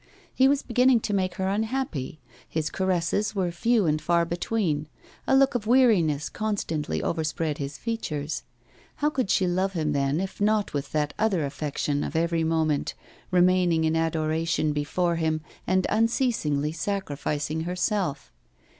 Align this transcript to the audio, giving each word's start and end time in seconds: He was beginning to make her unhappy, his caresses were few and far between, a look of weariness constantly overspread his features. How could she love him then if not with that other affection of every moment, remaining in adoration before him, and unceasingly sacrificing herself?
He 0.33 0.47
was 0.47 0.63
beginning 0.63 1.01
to 1.01 1.13
make 1.13 1.35
her 1.35 1.47
unhappy, 1.47 2.19
his 2.49 2.71
caresses 2.71 3.35
were 3.35 3.51
few 3.51 3.85
and 3.85 4.01
far 4.01 4.25
between, 4.25 4.87
a 5.27 5.35
look 5.37 5.53
of 5.53 5.67
weariness 5.67 6.27
constantly 6.27 7.03
overspread 7.03 7.59
his 7.59 7.77
features. 7.77 8.41
How 8.95 9.11
could 9.11 9.29
she 9.29 9.45
love 9.45 9.73
him 9.73 9.91
then 9.93 10.19
if 10.19 10.41
not 10.41 10.73
with 10.73 10.91
that 10.93 11.13
other 11.19 11.45
affection 11.45 12.03
of 12.03 12.15
every 12.15 12.43
moment, 12.43 12.95
remaining 13.29 13.83
in 13.83 13.95
adoration 13.95 14.73
before 14.73 15.17
him, 15.17 15.41
and 15.67 15.85
unceasingly 15.91 16.71
sacrificing 16.71 17.65
herself? 17.65 18.31